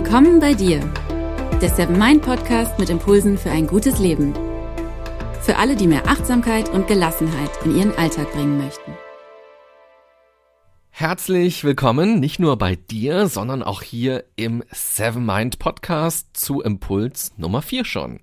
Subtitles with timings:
[0.00, 0.78] Willkommen bei dir,
[1.60, 4.32] der Seven Mind Podcast mit Impulsen für ein gutes Leben.
[5.42, 8.92] Für alle, die mehr Achtsamkeit und Gelassenheit in ihren Alltag bringen möchten.
[10.90, 17.32] Herzlich willkommen, nicht nur bei dir, sondern auch hier im Seven Mind Podcast zu Impuls
[17.36, 18.20] Nummer 4 schon.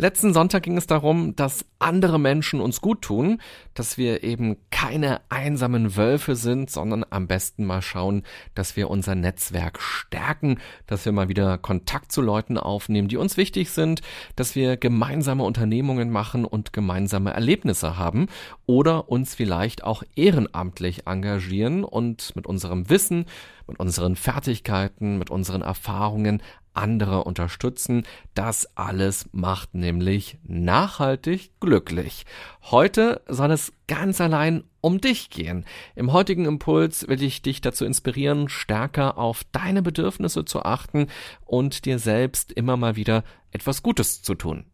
[0.00, 3.38] Letzten Sonntag ging es darum, dass andere Menschen uns gut tun,
[3.74, 8.22] dass wir eben keine einsamen Wölfe sind, sondern am besten mal schauen,
[8.54, 13.36] dass wir unser Netzwerk stärken, dass wir mal wieder Kontakt zu Leuten aufnehmen, die uns
[13.36, 14.00] wichtig sind,
[14.36, 18.28] dass wir gemeinsame Unternehmungen machen und gemeinsame Erlebnisse haben
[18.64, 23.26] oder uns vielleicht auch ehrenamtlich engagieren und mit unserem Wissen,
[23.66, 26.42] mit unseren Fertigkeiten, mit unseren Erfahrungen
[26.74, 28.04] andere unterstützen.
[28.34, 32.26] Das alles macht nämlich nachhaltig glücklich.
[32.62, 35.64] Heute soll es ganz allein um dich gehen.
[35.94, 41.08] Im heutigen Impuls will ich dich dazu inspirieren, stärker auf deine Bedürfnisse zu achten
[41.44, 44.64] und dir selbst immer mal wieder etwas Gutes zu tun.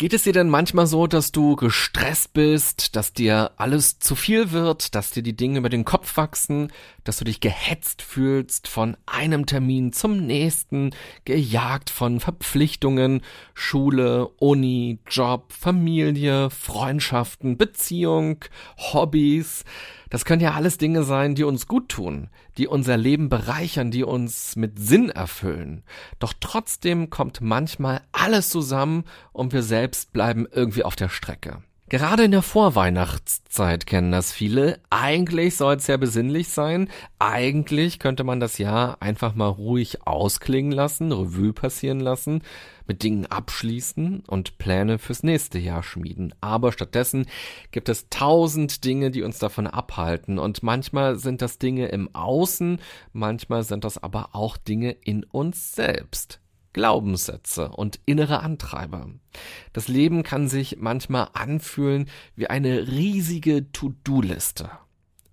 [0.00, 4.50] Geht es dir denn manchmal so, dass du gestresst bist, dass dir alles zu viel
[4.50, 6.72] wird, dass dir die Dinge über den Kopf wachsen,
[7.04, 10.94] dass du dich gehetzt fühlst von einem Termin zum nächsten,
[11.26, 13.20] gejagt von Verpflichtungen,
[13.52, 18.42] Schule, Uni, Job, Familie, Freundschaften, Beziehung,
[18.78, 19.66] Hobbys?
[20.10, 24.04] Das können ja alles Dinge sein, die uns gut tun, die unser Leben bereichern, die
[24.04, 25.84] uns mit Sinn erfüllen.
[26.18, 31.62] Doch trotzdem kommt manchmal alles zusammen und wir selbst bleiben irgendwie auf der Strecke.
[31.90, 34.78] Gerade in der Vorweihnachtszeit kennen das viele.
[34.90, 36.88] Eigentlich soll es ja besinnlich sein.
[37.18, 42.42] Eigentlich könnte man das Jahr einfach mal ruhig ausklingen lassen, Revue passieren lassen,
[42.86, 46.32] mit Dingen abschließen und Pläne fürs nächste Jahr schmieden.
[46.40, 47.26] Aber stattdessen
[47.72, 50.38] gibt es tausend Dinge, die uns davon abhalten.
[50.38, 52.78] Und manchmal sind das Dinge im Außen,
[53.12, 56.38] manchmal sind das aber auch Dinge in uns selbst.
[56.72, 59.08] Glaubenssätze und innere Antreiber.
[59.72, 64.70] Das Leben kann sich manchmal anfühlen wie eine riesige To-Do-Liste.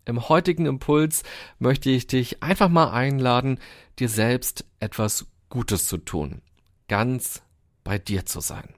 [0.06, 1.24] Im heutigen Impuls
[1.59, 3.59] möchte ich dich einfach mal einladen,
[4.00, 6.42] dir selbst etwas Gutes zu tun,
[6.88, 7.42] ganz
[7.84, 8.74] bei dir zu sein.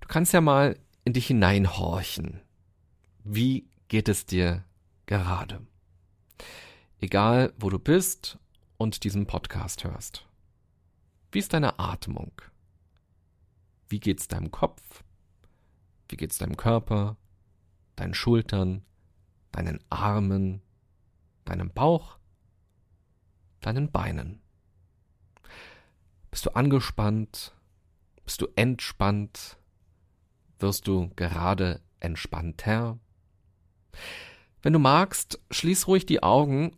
[0.00, 2.40] Du kannst ja mal in dich hineinhorchen.
[3.24, 4.64] Wie geht es dir
[5.06, 5.60] gerade?
[7.00, 8.38] Egal, wo du bist
[8.76, 10.29] und diesen Podcast hörst.
[11.32, 12.32] Wie ist deine Atmung?
[13.88, 15.04] Wie geht's deinem Kopf?
[16.08, 17.16] Wie geht's deinem Körper,
[17.94, 18.82] deinen Schultern,
[19.52, 20.60] deinen Armen,
[21.44, 22.18] deinem Bauch,
[23.60, 24.42] deinen Beinen?
[26.32, 27.54] Bist du angespannt?
[28.24, 29.56] Bist du entspannt?
[30.58, 32.98] Wirst du gerade entspannter?
[34.62, 36.76] Wenn du magst, schließ ruhig die Augen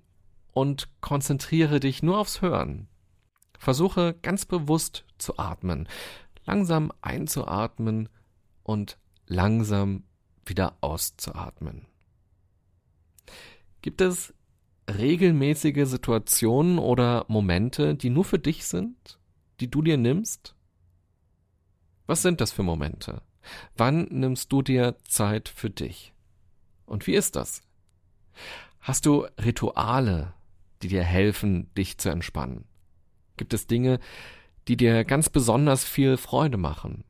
[0.52, 2.88] und konzentriere dich nur aufs Hören.
[3.62, 5.88] Versuche ganz bewusst zu atmen,
[6.46, 8.08] langsam einzuatmen
[8.64, 10.02] und langsam
[10.44, 11.86] wieder auszuatmen.
[13.80, 14.34] Gibt es
[14.90, 19.20] regelmäßige Situationen oder Momente, die nur für dich sind,
[19.60, 20.56] die du dir nimmst?
[22.08, 23.22] Was sind das für Momente?
[23.76, 26.12] Wann nimmst du dir Zeit für dich?
[26.84, 27.62] Und wie ist das?
[28.80, 30.34] Hast du Rituale,
[30.82, 32.64] die dir helfen, dich zu entspannen?
[33.42, 33.98] Gibt es Dinge,
[34.69, 37.03] die dir ganz besonders viel Freude machen,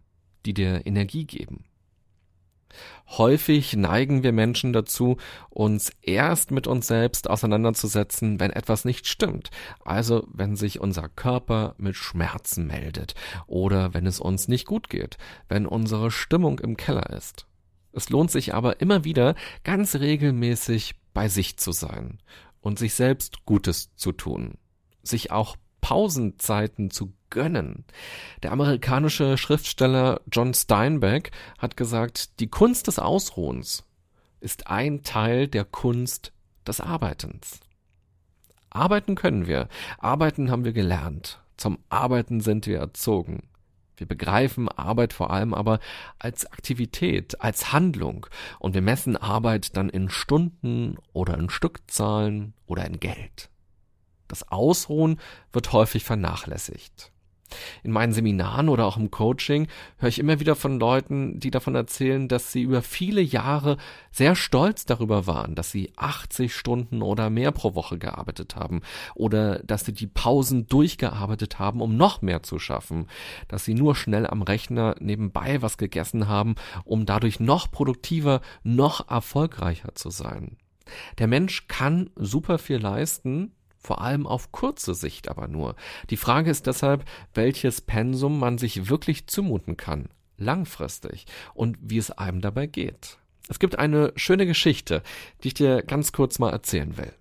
[0.46, 1.66] die dir Energie geben?
[3.06, 5.18] Häufig neigen wir Menschen dazu,
[5.50, 9.50] uns erst mit uns selbst auseinanderzusetzen, wenn etwas nicht stimmt,
[9.84, 13.14] also wenn sich unser Körper mit Schmerzen meldet
[13.46, 15.18] oder wenn es uns nicht gut geht,
[15.50, 17.46] wenn unsere Stimmung im Keller ist.
[17.92, 19.34] Es lohnt sich aber immer wieder,
[19.64, 22.22] ganz regelmäßig bei sich zu sein
[22.62, 24.54] und sich selbst Gutes zu tun,
[25.02, 27.84] sich auch Pausenzeiten zu gönnen.
[28.42, 33.84] Der amerikanische Schriftsteller John Steinbeck hat gesagt, die Kunst des Ausruhens
[34.40, 36.32] ist ein Teil der Kunst
[36.66, 37.60] des Arbeitens.
[38.70, 39.68] Arbeiten können wir,
[39.98, 43.48] arbeiten haben wir gelernt, zum Arbeiten sind wir erzogen.
[43.96, 45.78] Wir begreifen Arbeit vor allem aber
[46.18, 48.26] als Aktivität, als Handlung
[48.58, 53.51] und wir messen Arbeit dann in Stunden oder in Stückzahlen oder in Geld.
[54.32, 55.20] Das Ausruhen
[55.52, 57.12] wird häufig vernachlässigt.
[57.82, 59.68] In meinen Seminaren oder auch im Coaching
[59.98, 63.76] höre ich immer wieder von Leuten, die davon erzählen, dass sie über viele Jahre
[64.10, 68.80] sehr stolz darüber waren, dass sie 80 Stunden oder mehr pro Woche gearbeitet haben
[69.14, 73.08] oder dass sie die Pausen durchgearbeitet haben, um noch mehr zu schaffen,
[73.48, 76.54] dass sie nur schnell am Rechner nebenbei was gegessen haben,
[76.86, 80.56] um dadurch noch produktiver, noch erfolgreicher zu sein.
[81.18, 83.52] Der Mensch kann super viel leisten,
[83.82, 85.74] vor allem auf kurze Sicht aber nur.
[86.10, 92.10] Die Frage ist deshalb, welches Pensum man sich wirklich zumuten kann, langfristig, und wie es
[92.10, 93.18] einem dabei geht.
[93.48, 95.02] Es gibt eine schöne Geschichte,
[95.42, 97.12] die ich dir ganz kurz mal erzählen will.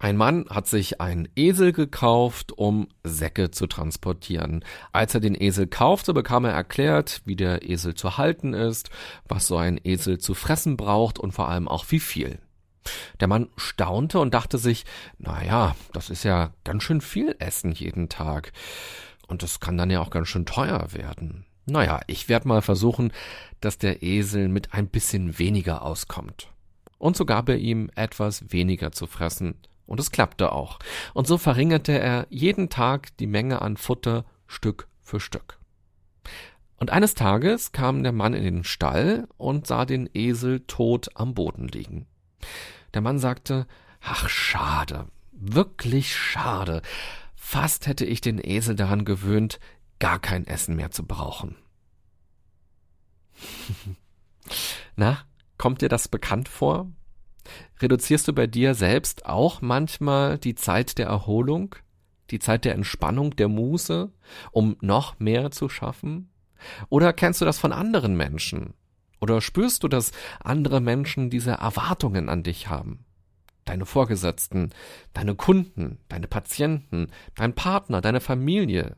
[0.00, 4.64] Ein Mann hat sich einen Esel gekauft, um Säcke zu transportieren.
[4.92, 8.90] Als er den Esel kaufte, bekam er erklärt, wie der Esel zu halten ist,
[9.26, 12.38] was so ein Esel zu fressen braucht und vor allem auch wie viel.
[13.20, 14.84] Der Mann staunte und dachte sich,
[15.18, 18.52] na ja, das ist ja ganz schön viel Essen jeden Tag.
[19.26, 21.44] Und das kann dann ja auch ganz schön teuer werden.
[21.66, 23.12] Naja, ich werde mal versuchen,
[23.60, 26.48] dass der Esel mit ein bisschen weniger auskommt.
[26.98, 29.54] Und so gab er ihm etwas weniger zu fressen,
[29.88, 30.78] und es klappte auch.
[31.14, 35.58] Und so verringerte er jeden Tag die Menge an Futter Stück für Stück.
[36.76, 41.34] Und eines Tages kam der Mann in den Stall und sah den Esel tot am
[41.34, 42.06] Boden liegen.
[42.94, 43.66] Der Mann sagte,
[44.00, 46.82] ach schade, wirklich schade.
[47.34, 49.58] Fast hätte ich den Esel daran gewöhnt,
[49.98, 51.56] gar kein Essen mehr zu brauchen.
[54.96, 55.18] Na,
[55.56, 56.90] kommt dir das bekannt vor?
[57.80, 61.74] Reduzierst du bei dir selbst auch manchmal die Zeit der Erholung,
[62.30, 64.12] die Zeit der Entspannung, der Muße,
[64.50, 66.30] um noch mehr zu schaffen?
[66.88, 68.74] Oder kennst du das von anderen Menschen?
[69.20, 73.04] Oder spürst du, dass andere Menschen diese Erwartungen an dich haben?
[73.64, 74.70] Deine Vorgesetzten,
[75.12, 78.96] deine Kunden, deine Patienten, dein Partner, deine Familie,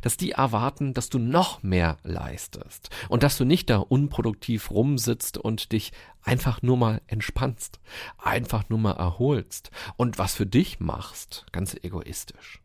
[0.00, 5.38] dass die erwarten, dass du noch mehr leistest und dass du nicht da unproduktiv rumsitzt
[5.38, 5.92] und dich
[6.22, 7.80] einfach nur mal entspannst,
[8.18, 12.61] einfach nur mal erholst und was für dich machst, ganz egoistisch.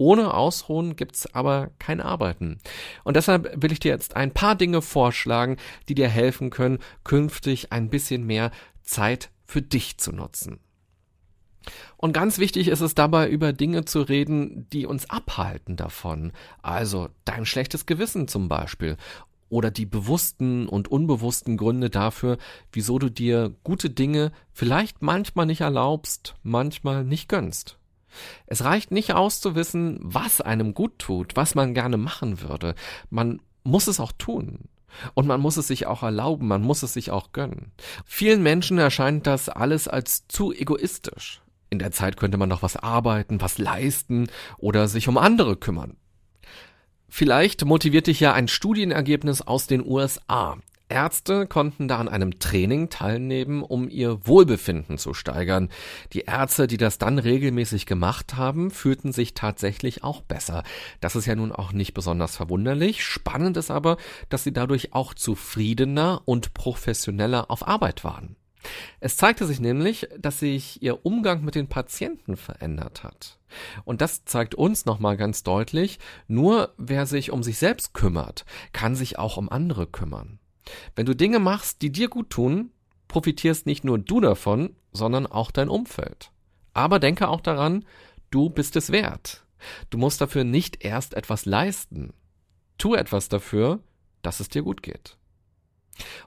[0.00, 2.56] Ohne Ausruhen gibt's aber kein Arbeiten.
[3.04, 5.58] Und deshalb will ich dir jetzt ein paar Dinge vorschlagen,
[5.90, 8.50] die dir helfen können, künftig ein bisschen mehr
[8.82, 10.58] Zeit für dich zu nutzen.
[11.98, 16.32] Und ganz wichtig ist es dabei, über Dinge zu reden, die uns abhalten davon.
[16.62, 18.96] Also dein schlechtes Gewissen zum Beispiel.
[19.50, 22.38] Oder die bewussten und unbewussten Gründe dafür,
[22.72, 27.76] wieso du dir gute Dinge vielleicht manchmal nicht erlaubst, manchmal nicht gönnst.
[28.46, 32.74] Es reicht nicht aus zu wissen, was einem gut tut, was man gerne machen würde.
[33.08, 34.68] Man muss es auch tun.
[35.14, 37.70] Und man muss es sich auch erlauben, man muss es sich auch gönnen.
[38.04, 41.42] Vielen Menschen erscheint das alles als zu egoistisch.
[41.70, 44.28] In der Zeit könnte man noch was arbeiten, was leisten
[44.58, 45.96] oder sich um andere kümmern.
[47.08, 50.58] Vielleicht motiviert dich ja ein Studienergebnis aus den USA.
[50.90, 55.68] Ärzte konnten da an einem Training teilnehmen, um ihr Wohlbefinden zu steigern.
[56.12, 60.64] Die Ärzte, die das dann regelmäßig gemacht haben, fühlten sich tatsächlich auch besser.
[61.00, 63.04] Das ist ja nun auch nicht besonders verwunderlich.
[63.04, 63.96] Spannend ist aber,
[64.28, 68.36] dass sie dadurch auch zufriedener und professioneller auf Arbeit waren.
[69.00, 73.38] Es zeigte sich nämlich, dass sich ihr Umgang mit den Patienten verändert hat.
[73.84, 75.98] Und das zeigt uns nochmal ganz deutlich,
[76.28, 80.38] nur wer sich um sich selbst kümmert, kann sich auch um andere kümmern.
[80.94, 82.70] Wenn du Dinge machst, die dir gut tun,
[83.08, 86.30] profitierst nicht nur du davon, sondern auch dein Umfeld.
[86.72, 87.84] Aber denke auch daran,
[88.30, 89.44] du bist es wert.
[89.90, 92.12] Du musst dafür nicht erst etwas leisten.
[92.78, 93.80] Tu etwas dafür,
[94.22, 95.16] dass es dir gut geht.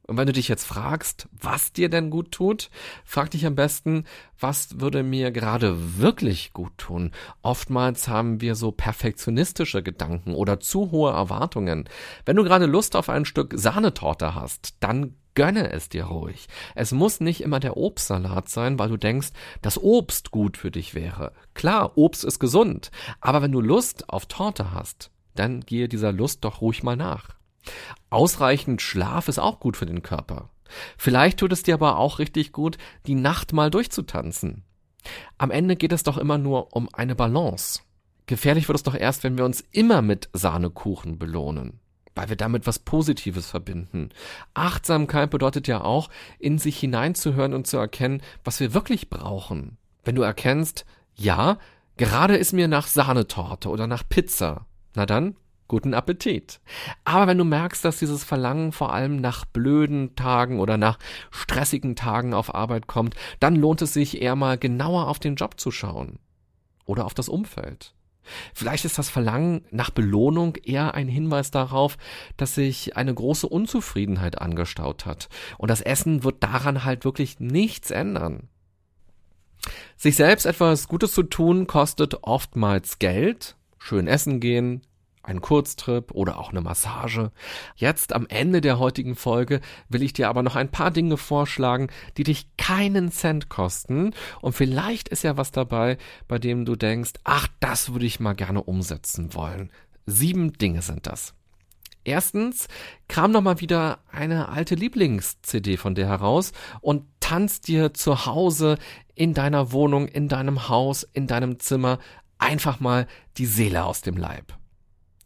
[0.03, 2.70] Und wenn du dich jetzt fragst, was dir denn gut tut,
[3.06, 4.06] frag dich am besten,
[4.39, 7.12] was würde mir gerade wirklich gut tun?
[7.42, 11.89] Oftmals haben wir so perfektionistische Gedanken oder zu hohe Erwartungen.
[12.25, 16.48] Wenn du gerade Lust auf ein Stück Sahnetorte hast, dann gönne es dir ruhig.
[16.75, 19.30] Es muss nicht immer der Obstsalat sein, weil du denkst,
[19.62, 21.34] dass Obst gut für dich wäre.
[21.53, 26.44] Klar, Obst ist gesund, aber wenn du Lust auf Torte hast, dann gehe dieser Lust
[26.44, 27.30] doch ruhig mal nach.
[28.10, 30.50] Ausreichend Schlaf ist auch gut für den Körper.
[30.98, 34.63] Vielleicht tut es dir aber auch richtig gut, die Nacht mal durchzutanzen.
[35.38, 37.82] Am Ende geht es doch immer nur um eine Balance.
[38.25, 41.79] Gefährlich wird es doch erst, wenn wir uns immer mit Sahnekuchen belohnen,
[42.15, 44.10] weil wir damit was Positives verbinden.
[44.53, 49.77] Achtsamkeit bedeutet ja auch, in sich hineinzuhören und zu erkennen, was wir wirklich brauchen.
[50.05, 51.58] Wenn du erkennst, ja,
[51.98, 54.65] gerade ist mir nach Sahnetorte oder nach Pizza,
[54.96, 55.36] na dann
[55.74, 56.62] guten Appetit.
[57.03, 61.00] Aber wenn du merkst, dass dieses Verlangen vor allem nach blöden Tagen oder nach
[61.32, 65.60] stressigen Tagen auf Arbeit kommt, dann lohnt es sich eher mal genauer auf den Job
[65.60, 66.20] zu schauen.
[66.86, 67.96] Oder auf das Umfeld.
[68.53, 71.98] Vielleicht ist das Verlangen nach Belohnung eher ein Hinweis darauf,
[72.38, 75.27] dass sich eine große Unzufriedenheit angestaut hat.
[75.58, 78.48] Und das Essen wird daran halt wirklich nichts ändern.
[79.98, 84.84] Sich selbst etwas Gutes zu tun kostet oftmals Geld, schön essen gehen,
[85.24, 87.32] ein Kurztrip oder auch eine Massage.
[87.75, 91.88] Jetzt am Ende der heutigen Folge will ich dir aber noch ein paar Dinge vorschlagen,
[92.18, 94.12] die dich keinen Cent kosten
[94.42, 98.34] und vielleicht ist ja was dabei, bei dem du denkst, ach, das würde ich mal
[98.34, 99.72] gerne umsetzen wollen.
[100.06, 101.34] Sieben Dinge sind das.
[102.06, 102.68] Erstens,
[103.08, 106.51] kram noch mal wieder eine alte Lieblings-CD von dir heraus
[106.82, 108.77] und tanz dir zu Hause
[109.15, 112.00] in deiner Wohnung, in deinem Haus, in deinem Zimmer
[112.38, 114.53] einfach mal die Seele aus dem Leib.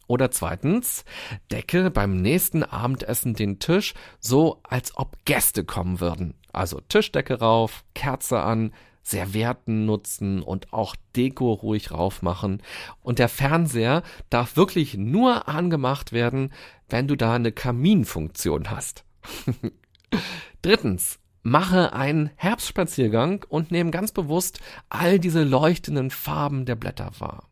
[0.07, 1.03] Oder zweitens,
[1.51, 6.33] decke beim nächsten Abendessen den Tisch so, als ob Gäste kommen würden.
[6.53, 8.71] Also Tischdecke rauf, Kerze an,
[9.03, 12.61] Servietten nutzen und auch Deko ruhig raufmachen.
[13.01, 16.51] Und der Fernseher darf wirklich nur angemacht werden,
[16.89, 19.05] wenn du da eine Kaminfunktion hast.
[20.61, 24.59] Drittens, mache einen Herbstspaziergang und nehme ganz bewusst
[24.89, 27.46] all diese leuchtenden Farben der Blätter wahr.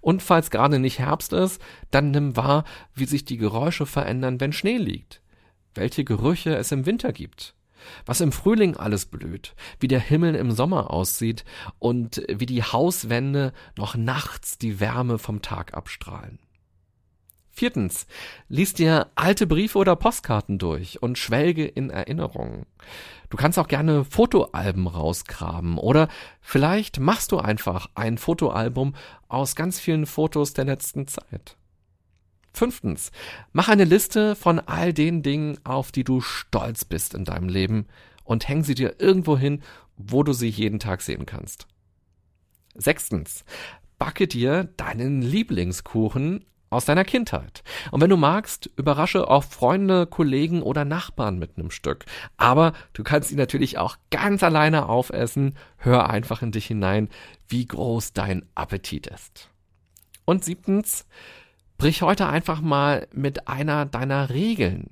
[0.00, 1.60] Und falls gerade nicht Herbst ist,
[1.90, 5.22] dann nimm wahr, wie sich die Geräusche verändern, wenn Schnee liegt,
[5.74, 7.54] welche Gerüche es im Winter gibt,
[8.04, 11.44] was im Frühling alles blüht, wie der Himmel im Sommer aussieht.
[11.78, 16.38] Und wie die Hauswände noch nachts die Wärme vom Tag abstrahlen.
[17.60, 18.06] Viertens,
[18.48, 22.64] lies dir alte Briefe oder Postkarten durch und schwelge in Erinnerungen.
[23.28, 26.08] Du kannst auch gerne Fotoalben rausgraben oder
[26.40, 28.94] vielleicht machst du einfach ein Fotoalbum
[29.28, 31.58] aus ganz vielen Fotos der letzten Zeit.
[32.54, 33.12] Fünftens,
[33.52, 37.88] mach eine Liste von all den Dingen, auf die du stolz bist in deinem Leben
[38.24, 39.62] und häng sie dir irgendwo hin,
[39.98, 41.66] wo du sie jeden Tag sehen kannst.
[42.74, 43.44] Sechstens,
[43.98, 47.62] backe dir deinen Lieblingskuchen aus deiner Kindheit.
[47.90, 52.04] Und wenn du magst, überrasche auch Freunde, Kollegen oder Nachbarn mit einem Stück.
[52.36, 55.56] Aber du kannst ihn natürlich auch ganz alleine aufessen.
[55.76, 57.08] Hör einfach in dich hinein,
[57.48, 59.50] wie groß dein Appetit ist.
[60.24, 61.06] Und siebtens,
[61.76, 64.90] brich heute einfach mal mit einer deiner Regeln.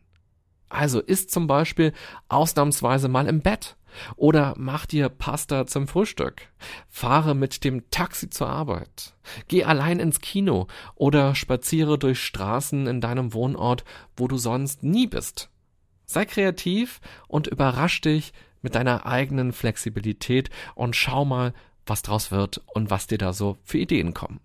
[0.69, 1.93] Also isst zum Beispiel
[2.29, 3.78] ausnahmsweise mal im Bett
[4.17, 6.49] oder mach dir Pasta zum Frühstück.
[6.89, 9.15] Fahre mit dem Taxi zur Arbeit.
[9.49, 13.85] Geh allein ins Kino oder spaziere durch Straßen in deinem Wohnort,
[14.17, 15.51] wo du sonst nie bist.
[16.07, 21.53] Sei kreativ und überrasch dich mit deiner eigenen Flexibilität und schau mal,
[21.87, 24.41] was draus wird und was dir da so für Ideen kommen.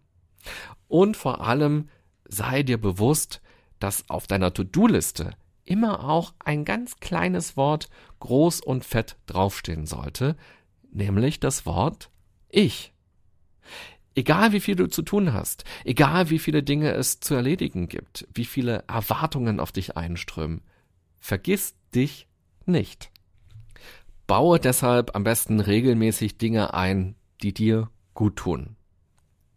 [0.87, 1.89] Und vor allem
[2.27, 3.41] sei dir bewusst,
[3.79, 5.31] dass auf deiner To-Do-Liste
[5.65, 7.89] immer auch ein ganz kleines Wort
[8.19, 10.35] groß und fett draufstehen sollte,
[10.91, 12.09] nämlich das Wort
[12.49, 12.93] ich.
[14.15, 18.27] Egal wie viel du zu tun hast, egal wie viele Dinge es zu erledigen gibt,
[18.33, 20.61] wie viele Erwartungen auf dich einströmen,
[21.19, 22.27] vergiss dich
[22.65, 23.11] nicht.
[24.27, 28.75] Baue deshalb am besten regelmäßig Dinge ein, die dir gut tun.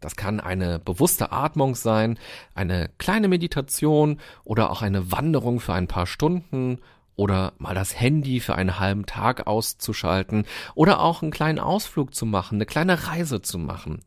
[0.00, 2.18] Das kann eine bewusste Atmung sein,
[2.54, 6.78] eine kleine Meditation oder auch eine Wanderung für ein paar Stunden
[7.16, 12.26] oder mal das Handy für einen halben Tag auszuschalten oder auch einen kleinen Ausflug zu
[12.26, 14.02] machen, eine kleine Reise zu machen.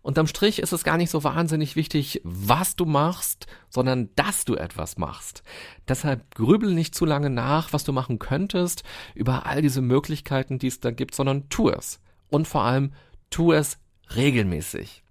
[0.00, 4.54] Unterm Strich ist es gar nicht so wahnsinnig wichtig, was du machst, sondern dass du
[4.54, 5.42] etwas machst.
[5.88, 8.84] Deshalb grübel nicht zu lange nach, was du machen könntest,
[9.14, 12.00] über all diese Möglichkeiten, die es da gibt, sondern tu es.
[12.30, 12.92] Und vor allem
[13.30, 13.78] tu es
[14.16, 15.01] regelmäßig.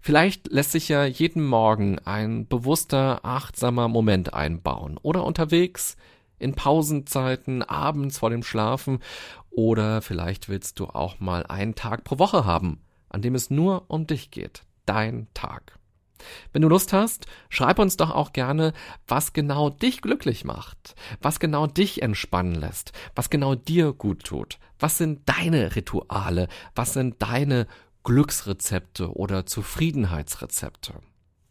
[0.00, 5.96] Vielleicht lässt sich ja jeden Morgen ein bewusster, achtsamer Moment einbauen oder unterwegs,
[6.38, 9.00] in Pausenzeiten, abends vor dem Schlafen
[9.50, 13.84] oder vielleicht willst du auch mal einen Tag pro Woche haben, an dem es nur
[13.88, 14.62] um dich geht.
[14.86, 15.78] Dein Tag.
[16.52, 18.72] Wenn du Lust hast, schreib uns doch auch gerne,
[19.06, 24.58] was genau dich glücklich macht, was genau dich entspannen lässt, was genau dir gut tut.
[24.80, 26.48] Was sind deine Rituale?
[26.74, 27.66] Was sind deine
[28.04, 30.94] Glücksrezepte oder Zufriedenheitsrezepte.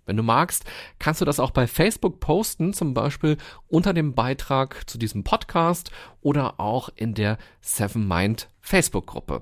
[0.05, 0.63] Wenn du magst,
[0.99, 3.37] kannst du das auch bei Facebook posten, zum Beispiel
[3.67, 9.41] unter dem Beitrag zu diesem Podcast oder auch in der Seven Mind Facebook-Gruppe.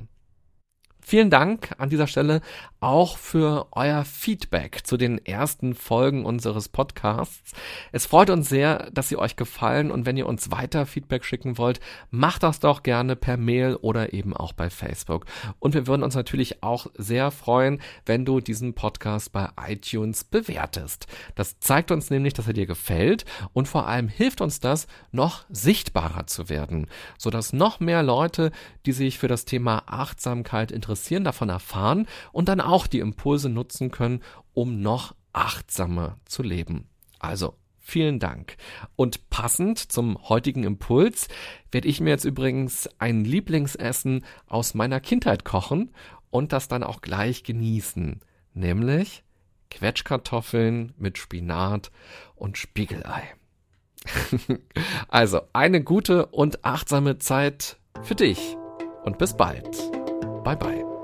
[1.01, 2.41] Vielen Dank an dieser Stelle
[2.85, 7.53] auch für euer Feedback zu den ersten Folgen unseres Podcasts.
[7.91, 11.57] Es freut uns sehr, dass sie euch gefallen und wenn ihr uns weiter Feedback schicken
[11.57, 11.79] wollt,
[12.11, 15.25] macht das doch gerne per Mail oder eben auch bei Facebook.
[15.57, 21.07] Und wir würden uns natürlich auch sehr freuen, wenn du diesen Podcast bei iTunes bewertest.
[21.33, 25.45] Das zeigt uns nämlich, dass er dir gefällt und vor allem hilft uns das, noch
[25.49, 26.85] sichtbarer zu werden,
[27.17, 28.51] sodass noch mehr Leute,
[28.85, 33.89] die sich für das Thema Achtsamkeit interessieren, davon erfahren und dann auch die Impulse nutzen
[33.89, 34.21] können,
[34.53, 36.89] um noch achtsamer zu leben.
[37.19, 37.55] Also
[37.87, 38.57] Vielen Dank.
[38.95, 41.27] Und passend zum heutigen Impuls
[41.71, 45.91] werde ich mir jetzt übrigens ein Lieblingsessen aus meiner Kindheit kochen
[46.31, 48.21] und das dann auch gleich genießen,
[48.55, 49.23] nämlich
[49.69, 51.91] Quetschkartoffeln mit Spinat
[52.33, 53.35] und Spiegelei.
[55.07, 58.57] also eine gute und achtsame Zeit für dich
[59.03, 59.69] und bis bald.
[60.43, 60.94] Bye bye.